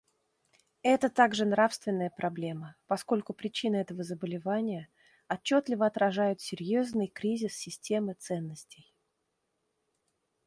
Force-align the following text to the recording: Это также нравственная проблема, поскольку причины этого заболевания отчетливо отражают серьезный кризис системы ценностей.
Это 0.81 1.11
также 1.11 1.45
нравственная 1.45 2.09
проблема, 2.09 2.75
поскольку 2.87 3.35
причины 3.35 3.75
этого 3.75 4.01
заболевания 4.01 4.89
отчетливо 5.29 5.85
отражают 5.85 6.41
серьезный 6.41 7.05
кризис 7.05 7.53
системы 7.55 8.15
ценностей. 8.15 8.91